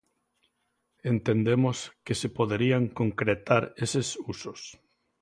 Entendemos 1.13 1.77
que 2.05 2.15
se 2.21 2.29
poderían 2.37 2.83
concretar 2.99 3.63
eses 3.85 4.07
usos. 4.33 4.61